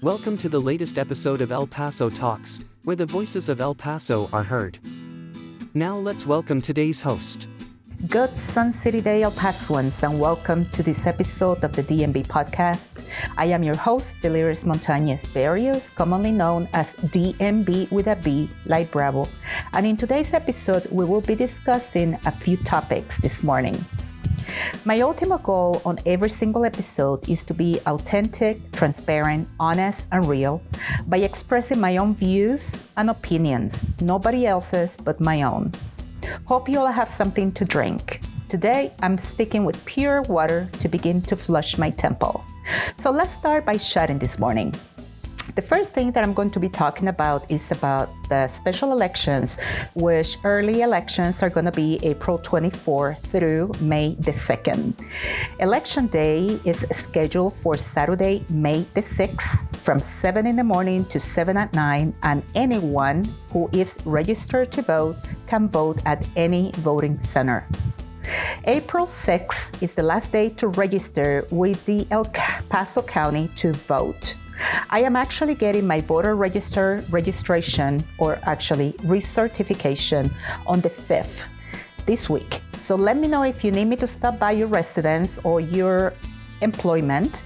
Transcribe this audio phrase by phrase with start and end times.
[0.00, 4.30] Welcome to the latest episode of El Paso Talks, where the voices of El Paso
[4.32, 4.78] are heard.
[5.74, 7.48] Now let's welcome today's host.
[8.06, 13.08] Good Sun City Day, El Pasoans, and welcome to this episode of the DMB podcast.
[13.36, 18.92] I am your host, Deliris Montañez Berrios, commonly known as DMB with a B, like
[18.92, 19.28] Bravo.
[19.72, 23.74] And in today's episode, we will be discussing a few topics this morning.
[24.88, 30.62] My ultimate goal on every single episode is to be authentic, transparent, honest, and real
[31.06, 35.72] by expressing my own views and opinions, nobody else's but my own.
[36.46, 38.22] Hope you all have something to drink.
[38.48, 42.42] Today, I'm sticking with pure water to begin to flush my temple.
[42.96, 44.72] So let's start by shutting this morning.
[45.58, 49.58] The first thing that I'm going to be talking about is about the special elections,
[49.96, 54.94] which early elections are going to be April 24 through May the 2nd.
[55.58, 61.18] Election day is scheduled for Saturday, May the 6th from 7 in the morning to
[61.18, 65.16] 7 at night, and anyone who is registered to vote
[65.48, 67.66] can vote at any voting center.
[68.66, 72.26] April 6th is the last day to register with the El
[72.70, 74.36] Paso County to vote.
[74.90, 80.32] I am actually getting my voter register registration or actually recertification
[80.66, 81.42] on the 5th
[82.06, 82.60] this week.
[82.86, 86.14] So let me know if you need me to stop by your residence or your
[86.62, 87.42] employment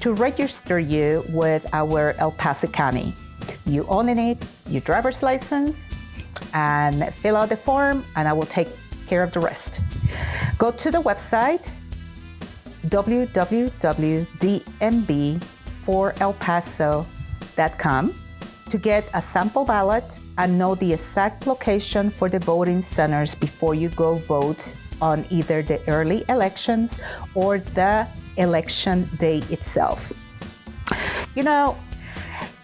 [0.00, 3.14] to register you with our El Paso County.
[3.66, 5.88] You only need your driver's license
[6.54, 8.68] and fill out the form, and I will take
[9.06, 9.80] care of the rest.
[10.58, 11.64] Go to the website
[12.86, 13.56] www.dmb.com
[15.86, 18.14] for El Paso.com
[18.70, 20.04] to get a sample ballot
[20.36, 25.62] and know the exact location for the voting centers before you go vote on either
[25.62, 26.98] the early elections
[27.34, 30.12] or the election day itself.
[31.34, 31.76] You know,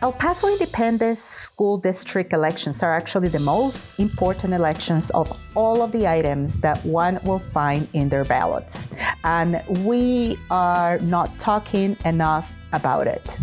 [0.02, 5.92] El Paso Independent School District elections are actually the most important elections of all of
[5.92, 8.88] the items that one will find in their ballots.
[9.22, 13.38] And we are not talking enough about it.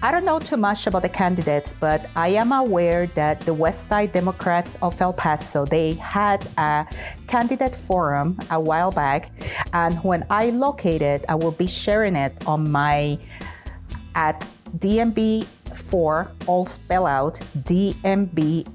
[0.00, 3.86] I don't know too much about the candidates, but I am aware that the West
[3.88, 6.86] Side Democrats of El Paso, they had a
[7.26, 9.30] candidate forum a while back,
[9.72, 13.18] and when I locate it, I will be sharing it on my
[14.14, 14.46] at
[14.78, 15.44] DMB
[15.74, 18.72] for all spell out DMBFOR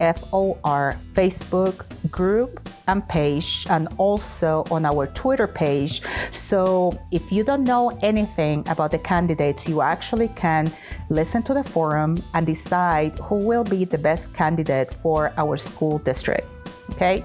[1.14, 6.02] Facebook group and page and also on our Twitter page.
[6.32, 10.72] So if you don't know anything about the candidates, you actually can
[11.10, 16.00] listen to the forum and decide who will be the best candidate for our school
[16.00, 16.48] district.
[16.92, 17.24] Okay?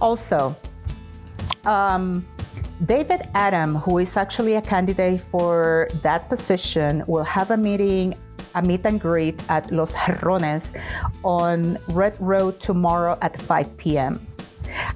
[0.00, 0.56] Also,
[1.64, 2.26] um,
[2.84, 8.14] David Adam, who is actually a candidate for that position, will have a meeting
[8.54, 10.72] a meet and greet at Los Jarrones
[11.22, 14.26] on Red Road tomorrow at 5 p.m.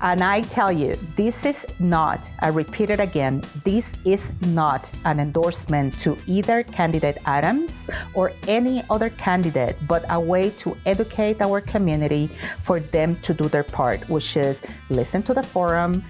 [0.02, 5.20] And I tell you, this is not, I repeat it again, this is not an
[5.20, 11.60] endorsement to either candidate Adams or any other candidate, but a way to educate our
[11.60, 12.30] community
[12.62, 16.02] for them to do their part, which is listen to the forum,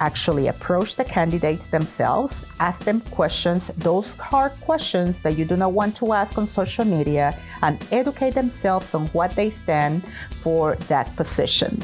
[0.00, 5.72] actually approach the candidates themselves, ask them questions, those hard questions that you do not
[5.72, 10.04] want to ask on social media, and educate themselves on what they stand
[10.42, 11.80] for that position.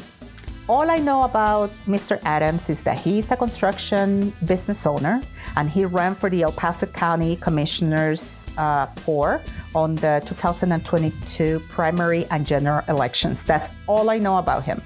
[0.66, 2.18] All I know about Mr.
[2.24, 5.20] Adams is that he's a construction business owner
[5.56, 9.42] and he ran for the El Paso County Commissioners uh, for
[9.74, 13.44] on the 2022 primary and general elections.
[13.44, 14.80] That's all I know about him.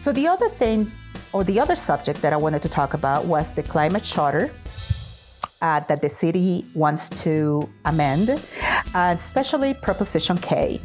[0.00, 0.90] So the other thing
[1.32, 4.50] or the other subject that I wanted to talk about was the climate charter
[5.62, 8.42] uh, that the city wants to amend,
[8.94, 10.80] especially Proposition K.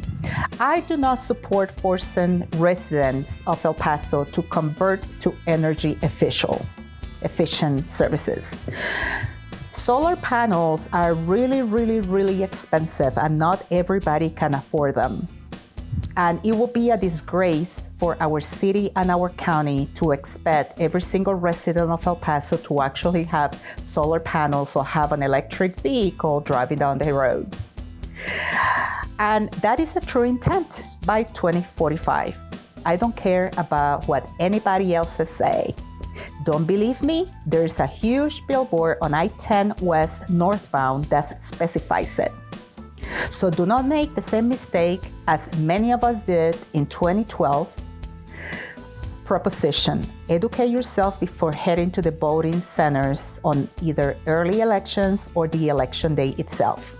[0.60, 6.62] I do not support forcing residents of El Paso to convert to energy efficient,
[7.22, 8.64] efficient services.
[9.72, 15.26] Solar panels are really, really, really expensive, and not everybody can afford them.
[16.16, 21.00] And it will be a disgrace for our city and our county to expect every
[21.00, 26.40] single resident of El Paso to actually have solar panels or have an electric vehicle
[26.40, 27.56] driving down the road.
[29.18, 32.36] And that is a true intent by 2045.
[32.86, 35.74] I don't care about what anybody else say.
[36.44, 37.26] Don't believe me?
[37.46, 42.32] There's a huge billboard on I 10 West northbound that specifies it.
[43.30, 47.72] So do not make the same mistake as many of us did in 2012
[49.24, 55.68] proposition educate yourself before heading to the voting centers on either early elections or the
[55.68, 56.97] election day itself.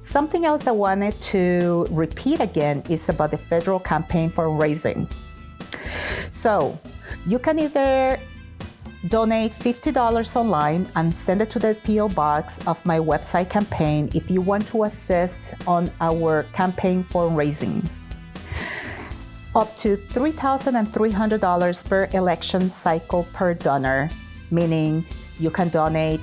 [0.00, 5.08] Something else I wanted to repeat again is about the federal campaign for raising.
[6.30, 6.78] So
[7.26, 8.18] you can either
[9.08, 14.30] donate $50 online and send it to the PO box of my website campaign if
[14.30, 17.82] you want to assist on our campaign for raising.
[19.54, 24.10] Up to $3,300 per election cycle per donor,
[24.50, 25.04] meaning
[25.38, 26.20] you can donate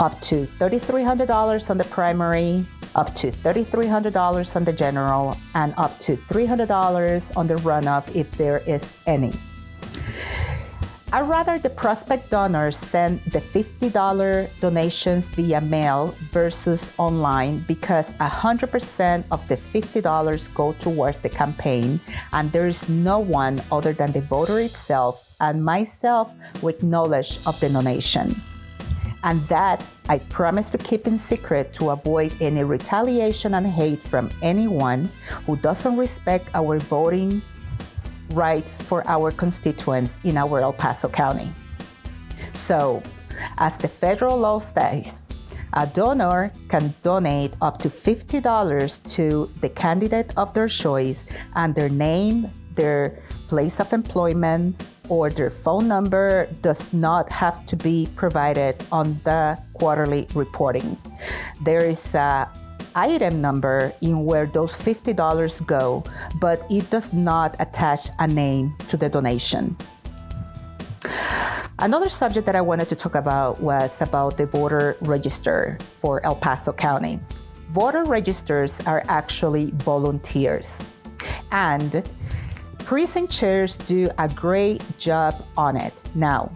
[0.00, 2.66] up to $3,300 on the primary,
[2.98, 8.58] up to $3,300 on the general, and up to $300 on the runoff if there
[8.66, 9.32] is any.
[11.12, 19.24] I'd rather the prospect donors send the $50 donations via mail versus online because 100%
[19.30, 22.00] of the $50 go towards the campaign,
[22.32, 27.58] and there is no one other than the voter itself and myself with knowledge of
[27.60, 28.34] the donation.
[29.24, 34.30] And that I promise to keep in secret to avoid any retaliation and hate from
[34.42, 35.08] anyone
[35.46, 37.42] who doesn't respect our voting
[38.30, 41.50] rights for our constituents in our El Paso County.
[42.52, 43.02] So,
[43.58, 45.22] as the federal law states,
[45.72, 51.26] a donor can donate up to $50 to the candidate of their choice
[51.56, 57.76] and their name, their place of employment, or their phone number does not have to
[57.76, 60.96] be provided on the quarterly reporting.
[61.62, 62.48] There is a
[62.94, 66.02] item number in where those $50 go,
[66.40, 69.76] but it does not attach a name to the donation.
[71.80, 76.34] Another subject that I wanted to talk about was about the voter register for El
[76.34, 77.20] Paso County.
[77.70, 80.84] Voter registers are actually volunteers,
[81.52, 82.02] and
[82.88, 85.92] precinct chairs do a great job on it.
[86.14, 86.50] Now,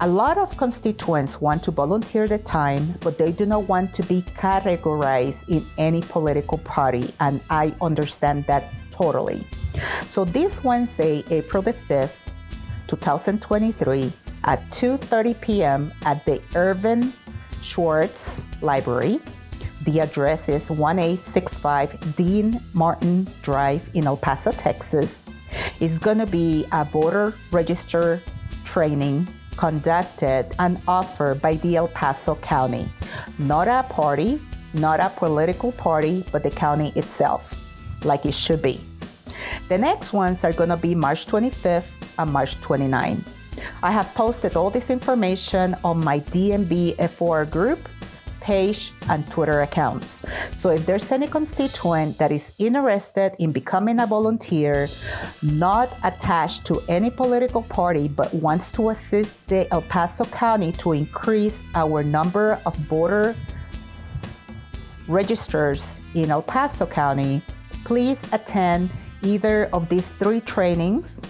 [0.00, 4.04] a lot of constituents want to volunteer the time, but they do not want to
[4.04, 9.44] be categorized in any political party, and I understand that totally.
[10.06, 12.14] So this Wednesday, April the 5th,
[12.86, 14.12] 2023,
[14.44, 15.92] at 2:30 p.m.
[16.04, 17.12] at the Irving
[17.60, 19.18] Schwartz Library.
[19.82, 25.22] The address is 1865 Dean Martin Drive in El Paso, Texas.
[25.80, 28.20] It's going to be a voter register
[28.64, 32.88] training conducted and offered by the El Paso County.
[33.38, 34.40] Not a party,
[34.74, 37.56] not a political party, but the county itself,
[38.04, 38.84] like it should be.
[39.68, 41.88] The next ones are going to be March 25th
[42.18, 43.36] and March 29th.
[43.82, 47.88] I have posted all this information on my DMB FOR group
[48.40, 50.24] page, and Twitter accounts.
[50.58, 54.88] So if there's any constituent that is interested in becoming a volunteer,
[55.42, 60.92] not attached to any political party, but wants to assist the El Paso County to
[60.92, 63.34] increase our number of voter
[65.08, 67.42] registers in El Paso County,
[67.84, 68.90] please attend
[69.22, 71.20] either of these three trainings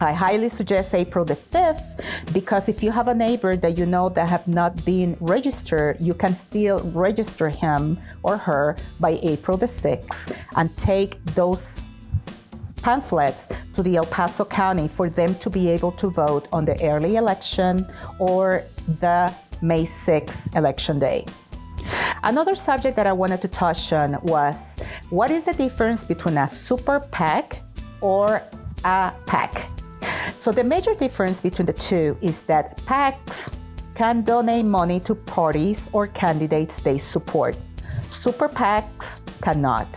[0.00, 4.08] I highly suggest April the 5th because if you have a neighbor that you know
[4.08, 9.66] that have not been registered, you can still register him or her by April the
[9.66, 11.90] 6th and take those
[12.82, 16.76] pamphlets to the El Paso County for them to be able to vote on the
[16.84, 17.86] early election
[18.18, 18.64] or
[19.00, 19.32] the
[19.62, 21.24] May 6th election day.
[22.24, 24.80] Another subject that I wanted to touch on was
[25.10, 27.60] what is the difference between a super PAC
[28.00, 28.42] or
[28.84, 29.70] a PAC?
[30.44, 33.50] So the major difference between the two is that PACs
[33.94, 37.56] can donate money to parties or candidates they support.
[38.10, 39.88] Super PACs cannot.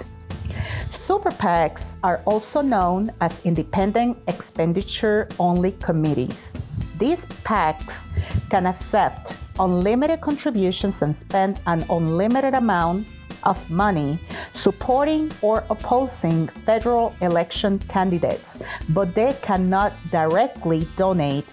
[0.90, 6.54] Super PACs are also known as independent expenditure only committees.
[6.98, 8.08] These PACs
[8.50, 13.06] can accept unlimited contributions and spend an unlimited amount
[13.44, 14.20] of money
[14.54, 21.46] supporting or opposing federal election candidates, but they cannot directly donate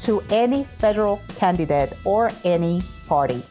[0.00, 3.42] to any federal candidate or any party.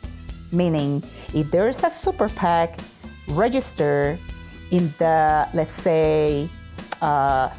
[0.52, 2.80] Meaning, if there is a super PAC
[3.30, 4.20] registered
[4.72, 6.50] in the, let's say,
[7.02, 7.50] uh,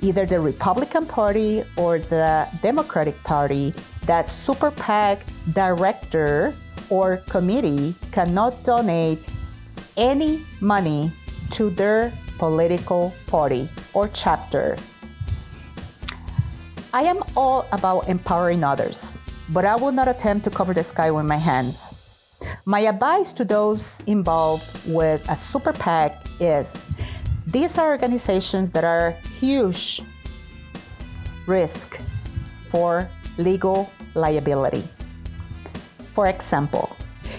[0.00, 3.74] either the Republican Party or the Democratic Party,
[4.06, 6.54] that super PAC director
[6.90, 9.18] or committee cannot donate
[9.96, 11.12] any money
[11.52, 14.76] to their political party or chapter.
[16.92, 19.18] I am all about empowering others,
[19.50, 21.94] but I will not attempt to cover the sky with my hands.
[22.64, 26.86] My advice to those involved with a super PAC is
[27.46, 30.02] these are organizations that are huge
[31.46, 32.00] risk
[32.70, 33.08] for
[33.38, 34.82] legal liability.
[35.98, 36.96] For example,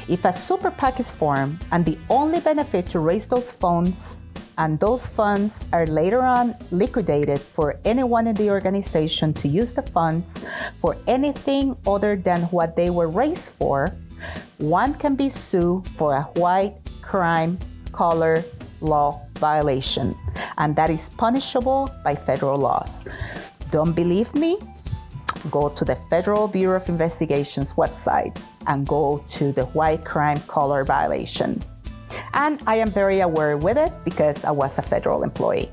[0.08, 4.22] If a super PAC is formed and the only benefit to raise those funds
[4.58, 9.82] and those funds are later on liquidated for anyone in the organization to use the
[9.82, 10.46] funds
[10.80, 13.96] for anything other than what they were raised for,
[14.60, 17.58] one can be sued for a white crime
[17.92, 18.44] color
[18.82, 20.16] law violation,
[20.58, 23.04] and that is punishable by federal laws.
[23.72, 24.60] Don't believe me?
[25.52, 30.84] Go to the Federal Bureau of Investigation's website and go to the white crime color
[30.84, 31.62] violation.
[32.34, 35.72] And I am very aware with it because I was a federal employee.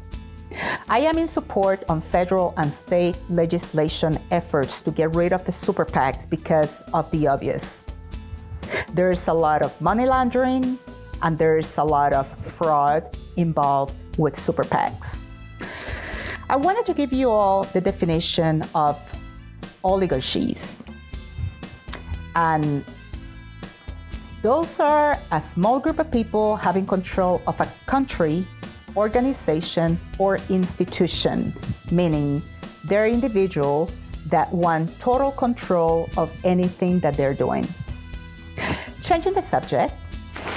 [0.88, 5.52] I am in support on federal and state legislation efforts to get rid of the
[5.52, 7.84] super PACs because of the obvious.
[8.92, 10.78] There's a lot of money laundering
[11.22, 15.18] and there's a lot of fraud involved with super PACs.
[16.50, 18.98] I wanted to give you all the definition of
[19.84, 20.81] oligarchies.
[22.34, 22.84] And
[24.42, 28.46] those are a small group of people having control of a country,
[28.96, 31.54] organization, or institution,
[31.90, 32.42] meaning
[32.84, 37.66] they're individuals that want total control of anything that they're doing.
[39.02, 39.92] Changing the subject,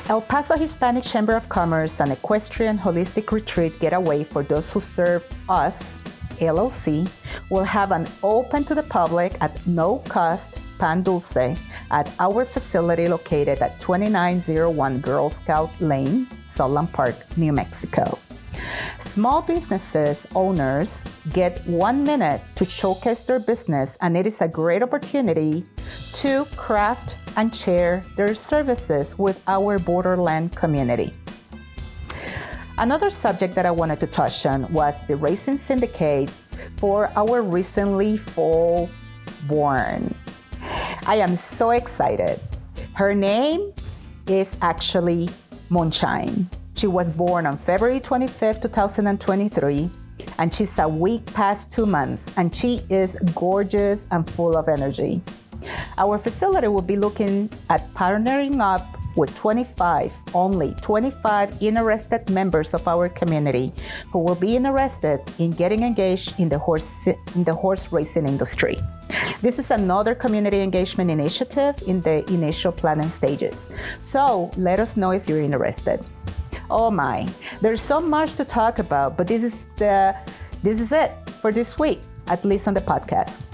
[0.08, 5.26] El Paso Hispanic Chamber of Commerce and Equestrian Holistic Retreat Getaway for those who serve
[5.50, 6.00] us,
[6.38, 7.10] LLC,
[7.50, 11.58] will have an open to the public at no cost pan dulce
[11.92, 18.20] at our facility located at 2901 Girl Scout Lane, Sunland Park, New Mexico.
[19.00, 24.84] Small businesses owners get one minute to showcase their business, and it is a great
[24.84, 25.66] opportunity
[26.14, 31.14] to craft and share their services with our borderland community.
[32.78, 36.30] Another subject that I wanted to touch on was the Racing Syndicate
[36.78, 38.90] for our recently fall
[39.48, 40.14] born.
[41.06, 42.40] I am so excited.
[42.94, 43.74] Her name
[44.28, 45.30] is actually
[45.70, 46.50] Moonshine.
[46.76, 49.90] She was born on February 25th, 2023,
[50.40, 55.22] and she's a week past two months, and she is gorgeous and full of energy.
[55.98, 62.88] Our facility will be looking at partnering up with 25, only 25 interested members of
[62.88, 63.74] our community
[64.12, 66.92] who will be interested in getting engaged in the horse
[67.36, 68.78] in the horse racing industry.
[69.42, 73.70] This is another community engagement initiative in the initial planning stages.
[74.10, 76.06] So let us know if you're interested.
[76.70, 77.28] Oh my,
[77.62, 80.16] there's so much to talk about, but this is the
[80.64, 83.46] this is it for this week, at least on the podcast.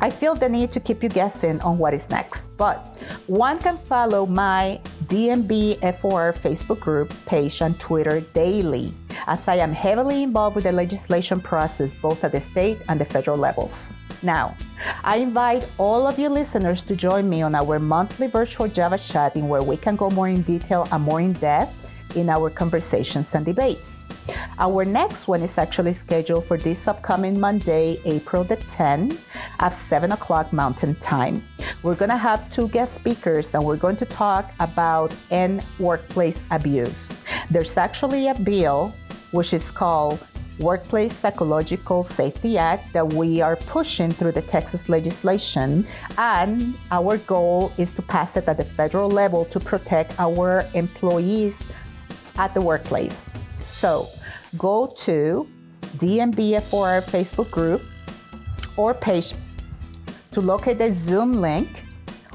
[0.00, 3.76] I feel the need to keep you guessing on what is next, but one can
[3.76, 8.92] follow my DMB FOR Facebook group page on Twitter daily,
[9.26, 13.06] as I am heavily involved with the legislation process both at the state and the
[13.06, 13.94] federal levels.
[14.22, 14.54] Now,
[15.04, 19.48] I invite all of you listeners to join me on our monthly virtual Java chatting
[19.48, 21.74] where we can go more in detail and more in depth
[22.14, 23.97] in our conversations and debates.
[24.58, 29.20] Our next one is actually scheduled for this upcoming Monday, April the 10th
[29.60, 31.42] at 7 o'clock Mountain Time.
[31.82, 36.42] We're going to have two guest speakers and we're going to talk about end workplace
[36.50, 37.12] abuse.
[37.50, 38.94] There's actually a bill
[39.30, 40.26] which is called
[40.58, 45.86] Workplace Psychological Safety Act that we are pushing through the Texas legislation.
[46.16, 51.62] And our goal is to pass it at the federal level to protect our employees
[52.38, 53.24] at the workplace.
[53.66, 54.08] So
[54.56, 55.46] go to
[55.98, 57.82] DMBFOR Facebook group
[58.76, 59.34] or page
[60.30, 61.82] to locate the Zoom link,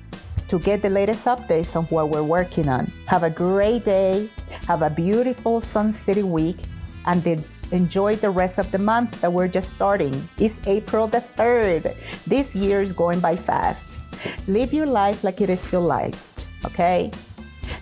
[0.50, 2.92] to get the latest updates on what we're working on.
[3.08, 4.30] Have a great day,
[4.68, 6.58] have a beautiful Sun City week,
[7.06, 10.14] and enjoy the rest of the month that we're just starting.
[10.38, 11.96] It's April the 3rd.
[12.28, 14.00] This year is going by fast.
[14.48, 17.10] Live your life like it is your last, okay?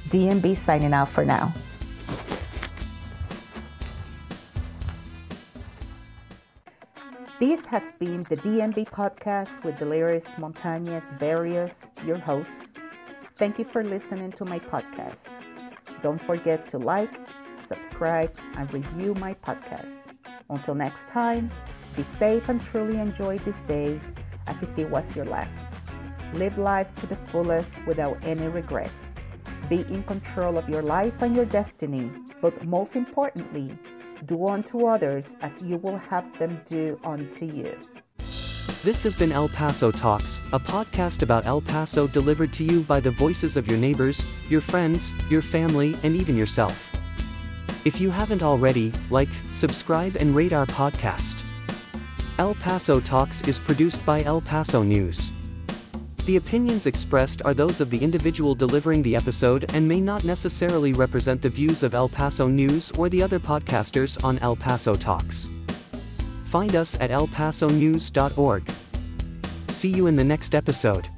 [0.10, 1.54] DMB signing out for now.
[7.42, 12.52] This has been the DMB podcast with Deliris Montañez Berrios, your host.
[13.40, 15.26] Thank you for listening to my podcast.
[16.04, 17.18] Don't forget to like,
[17.68, 19.92] subscribe, and review my podcast.
[20.52, 21.50] Until next time,
[21.96, 24.00] be safe and truly enjoy this day
[24.46, 25.58] as if it was your last.
[26.36, 29.04] Live life to the fullest without any regrets.
[29.68, 33.76] Be in control of your life and your destiny, but most importantly,
[34.26, 37.76] do unto others as you will have them do unto you.
[38.84, 43.00] This has been El Paso Talks, a podcast about El Paso delivered to you by
[43.00, 46.92] the voices of your neighbors, your friends, your family, and even yourself.
[47.86, 51.44] If you haven't already, like, subscribe, and rate our podcast.
[52.40, 55.32] El Paso Talks is produced by El Paso News.
[56.26, 60.94] The opinions expressed are those of the individual delivering the episode and may not necessarily
[60.94, 65.50] represent the views of El Paso News or the other podcasters on El Paso Talks.
[66.46, 68.72] Find us at elpasonews.org.
[69.70, 71.10] See you in the next episode.